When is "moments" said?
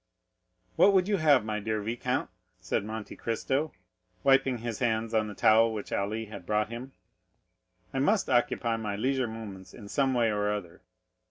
9.27-9.75